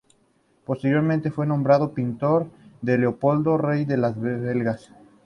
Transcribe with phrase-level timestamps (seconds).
[0.65, 2.47] Posteriormente, fue nombrado pintor
[2.81, 4.91] de Leopoldo, rey de los belgas.